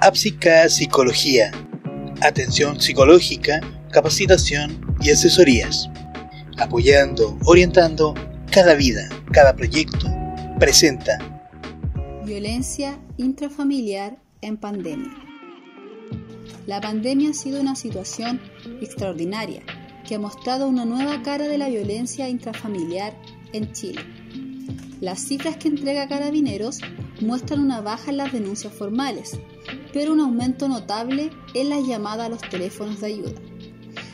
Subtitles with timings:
[0.00, 1.52] Apsica Psicología.
[2.20, 3.60] Atención psicológica,
[3.90, 5.88] capacitación y asesorías.
[6.58, 8.14] Apoyando, orientando
[8.50, 10.08] cada vida, cada proyecto.
[10.58, 11.18] Presenta.
[12.24, 15.12] Violencia intrafamiliar en pandemia.
[16.66, 18.40] La pandemia ha sido una situación
[18.82, 19.62] extraordinaria
[20.06, 23.14] que ha mostrado una nueva cara de la violencia intrafamiliar
[23.52, 24.02] en Chile.
[25.00, 26.80] Las cifras que entrega Carabineros
[27.20, 29.38] muestran una baja en las denuncias formales,
[29.94, 33.40] pero un aumento notable en las llamadas a los teléfonos de ayuda.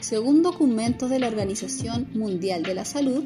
[0.00, 3.24] Según documentos de la Organización Mundial de la Salud,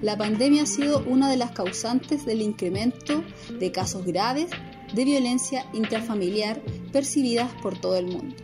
[0.00, 3.22] la pandemia ha sido una de las causantes del incremento
[3.60, 4.46] de casos graves
[4.94, 8.36] de violencia intrafamiliar percibidas por todo el mundo,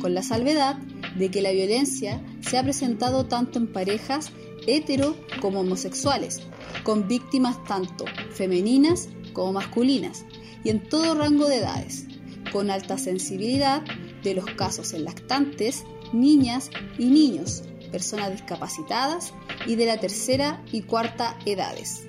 [0.00, 0.76] con la salvedad
[1.18, 4.30] de que la violencia se ha presentado tanto en parejas
[4.66, 6.40] hetero como homosexuales,
[6.84, 10.24] con víctimas tanto femeninas como masculinas
[10.64, 12.06] y en todo rango de edades,
[12.52, 13.82] con alta sensibilidad
[14.22, 19.32] de los casos en lactantes, niñas y niños, personas discapacitadas
[19.66, 22.06] y de la tercera y cuarta edades.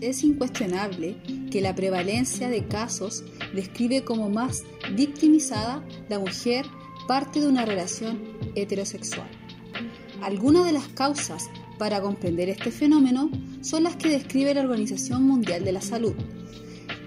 [0.00, 1.16] Es incuestionable
[1.50, 4.62] que la prevalencia de casos describe como más
[4.94, 6.66] victimizada la mujer
[7.08, 8.22] parte de una relación
[8.54, 9.28] heterosexual.
[10.22, 13.30] Algunas de las causas para comprender este fenómeno
[13.62, 16.14] son las que describe la Organización Mundial de la Salud.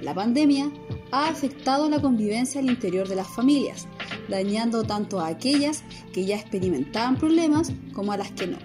[0.01, 0.71] La pandemia
[1.11, 3.87] ha afectado la convivencia al interior de las familias,
[4.29, 8.57] dañando tanto a aquellas que ya experimentaban problemas como a las que no.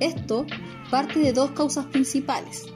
[0.00, 0.46] Esto
[0.90, 2.66] parte de dos causas principales,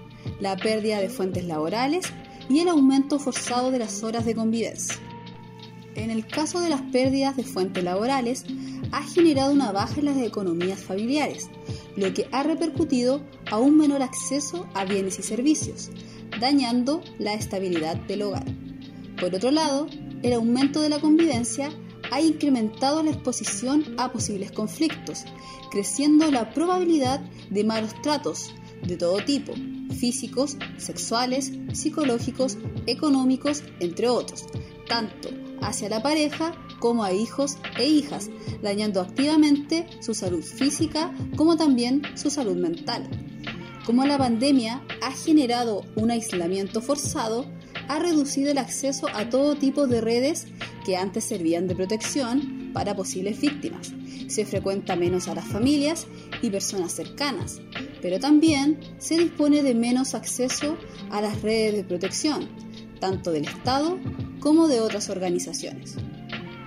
[0.41, 2.07] la pérdida de fuentes laborales
[2.49, 4.97] y el aumento forzado de las horas de convivencia.
[5.95, 8.45] En el caso de las pérdidas de fuentes laborales,
[8.91, 11.49] ha generado una baja en las economías familiares,
[11.97, 15.91] lo que ha repercutido a un menor acceso a bienes y servicios,
[16.41, 18.45] dañando la estabilidad del hogar.
[19.19, 19.87] Por otro lado,
[20.23, 21.70] el aumento de la convivencia
[22.11, 25.25] ha incrementado la exposición a posibles conflictos,
[25.70, 27.20] creciendo la probabilidad
[27.51, 28.52] de malos tratos
[28.83, 29.55] de todo tipo,
[29.98, 34.45] físicos, sexuales, psicológicos, económicos, entre otros,
[34.89, 35.31] tanto
[35.63, 38.29] hacia la pareja como a hijos e hijas,
[38.63, 43.08] dañando activamente su salud física como también su salud mental.
[43.86, 47.46] Como la pandemia ha generado un aislamiento forzado,
[47.89, 50.46] ha reducido el acceso a todo tipo de redes
[50.84, 53.92] que antes servían de protección para posibles víctimas.
[54.28, 56.06] Se frecuenta menos a las familias
[56.42, 57.61] y personas cercanas,
[58.02, 60.77] pero también se dispone de menos acceso
[61.11, 62.48] a las redes de protección,
[63.00, 63.98] tanto del Estado
[64.40, 65.96] como de otras organizaciones.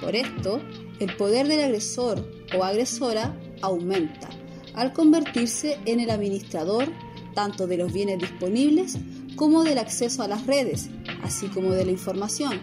[0.01, 0.61] Por esto,
[0.99, 4.29] el poder del agresor o agresora aumenta
[4.73, 6.91] al convertirse en el administrador
[7.34, 8.97] tanto de los bienes disponibles
[9.38, 10.90] como del acceso a las redes,
[11.24, 12.59] así como de la información,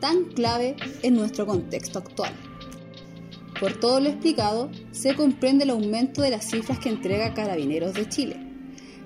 [0.00, 2.32] tan clave en nuestro contexto actual.
[3.60, 8.08] Por todo lo explicado, se comprende el aumento de las cifras que entrega Carabineros de
[8.08, 8.36] Chile.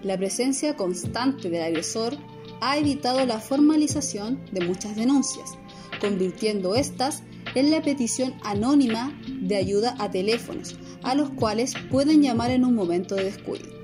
[0.03, 2.17] La presencia constante del agresor
[2.61, 5.59] ha evitado la formalización de muchas denuncias,
[6.01, 7.23] convirtiendo estas
[7.55, 12.75] en la petición anónima de ayuda a teléfonos, a los cuales pueden llamar en un
[12.75, 13.78] momento de descuido.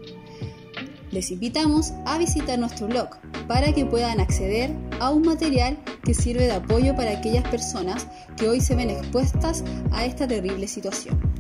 [1.15, 3.09] Les invitamos a visitar nuestro blog
[3.47, 8.49] para que puedan acceder a un material que sirve de apoyo para aquellas personas que
[8.49, 11.34] hoy se ven expuestas a esta terrible situación.